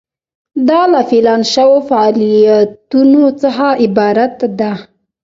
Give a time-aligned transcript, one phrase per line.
[0.69, 4.71] دا له پلان شوو فعالیتونو څخه عبارت ده.